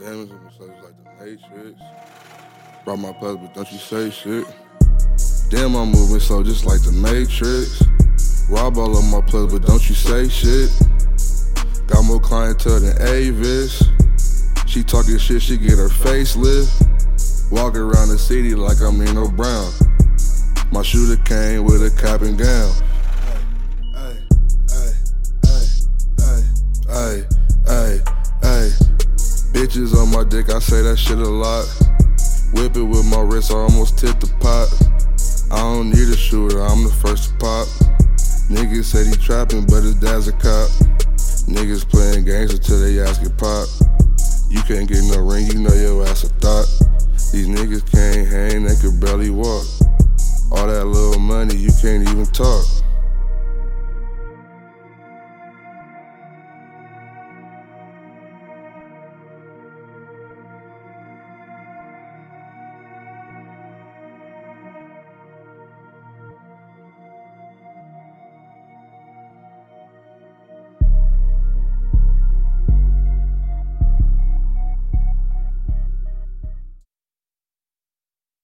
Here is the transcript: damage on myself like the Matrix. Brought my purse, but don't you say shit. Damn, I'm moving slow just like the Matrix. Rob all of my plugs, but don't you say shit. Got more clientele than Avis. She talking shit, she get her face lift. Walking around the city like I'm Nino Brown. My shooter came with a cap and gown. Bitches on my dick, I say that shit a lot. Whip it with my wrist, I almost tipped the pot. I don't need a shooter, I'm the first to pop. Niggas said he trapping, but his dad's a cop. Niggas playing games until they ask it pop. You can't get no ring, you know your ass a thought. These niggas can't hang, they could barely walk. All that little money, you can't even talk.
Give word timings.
damage 0.00 0.30
on 0.30 0.44
myself 0.44 0.70
like 0.82 0.94
the 0.96 1.24
Matrix. 1.24 1.78
Brought 2.86 2.98
my 2.98 3.12
purse, 3.12 3.36
but 3.36 3.52
don't 3.52 3.70
you 3.70 3.78
say 3.78 4.10
shit. 4.10 4.46
Damn, 5.50 5.74
I'm 5.74 5.90
moving 5.90 6.20
slow 6.20 6.42
just 6.42 6.64
like 6.64 6.80
the 6.82 6.92
Matrix. 6.92 7.82
Rob 8.48 8.78
all 8.78 8.96
of 8.96 9.04
my 9.04 9.20
plugs, 9.20 9.52
but 9.52 9.66
don't 9.66 9.86
you 9.88 9.94
say 9.94 10.26
shit. 10.28 10.70
Got 11.86 12.04
more 12.04 12.18
clientele 12.18 12.80
than 12.80 12.96
Avis. 13.02 13.90
She 14.66 14.82
talking 14.82 15.18
shit, 15.18 15.42
she 15.42 15.58
get 15.58 15.76
her 15.76 15.90
face 15.90 16.34
lift. 16.34 16.72
Walking 17.50 17.82
around 17.82 18.08
the 18.08 18.18
city 18.18 18.54
like 18.54 18.80
I'm 18.80 18.98
Nino 18.98 19.28
Brown. 19.28 19.70
My 20.72 20.80
shooter 20.80 21.20
came 21.24 21.64
with 21.64 21.82
a 21.84 21.90
cap 22.00 22.22
and 22.22 22.38
gown. 22.38 22.72
Bitches 29.80 29.96
on 29.96 30.12
my 30.12 30.24
dick, 30.24 30.50
I 30.50 30.58
say 30.58 30.82
that 30.82 30.98
shit 30.98 31.16
a 31.16 31.24
lot. 31.24 31.64
Whip 32.52 32.76
it 32.76 32.84
with 32.84 33.06
my 33.06 33.22
wrist, 33.22 33.50
I 33.50 33.56
almost 33.56 33.96
tipped 33.96 34.20
the 34.20 34.28
pot. 34.36 34.68
I 35.50 35.56
don't 35.56 35.88
need 35.88 36.06
a 36.12 36.16
shooter, 36.16 36.60
I'm 36.60 36.84
the 36.84 36.92
first 37.00 37.30
to 37.30 37.34
pop. 37.40 37.66
Niggas 38.52 38.84
said 38.84 39.06
he 39.06 39.16
trapping, 39.16 39.64
but 39.64 39.80
his 39.80 39.94
dad's 39.94 40.28
a 40.28 40.32
cop. 40.32 40.68
Niggas 41.48 41.88
playing 41.88 42.26
games 42.26 42.52
until 42.52 42.78
they 42.78 43.00
ask 43.00 43.24
it 43.24 43.32
pop. 43.38 43.68
You 44.52 44.60
can't 44.68 44.86
get 44.86 45.00
no 45.08 45.24
ring, 45.24 45.46
you 45.46 45.64
know 45.64 45.72
your 45.72 46.04
ass 46.04 46.24
a 46.24 46.28
thought. 46.44 46.68
These 47.32 47.48
niggas 47.48 47.88
can't 47.88 48.28
hang, 48.28 48.64
they 48.68 48.76
could 48.76 49.00
barely 49.00 49.30
walk. 49.30 49.64
All 50.52 50.68
that 50.68 50.84
little 50.84 51.20
money, 51.20 51.56
you 51.56 51.72
can't 51.80 52.04
even 52.04 52.26
talk. 52.26 52.68